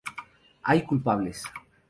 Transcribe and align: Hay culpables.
Hay 0.63 0.83
culpables. 0.83 1.43